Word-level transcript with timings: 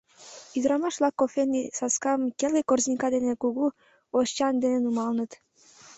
Ӱдырамаш-влак 0.57 1.15
кофейный 1.21 1.65
саскам 1.77 2.21
келге 2.39 2.61
корзинка 2.69 3.07
дене 3.15 3.33
кугу 3.41 3.65
ош 4.17 4.27
чан 4.37 4.53
деке 4.61 4.79
нумалыныт. 4.83 5.31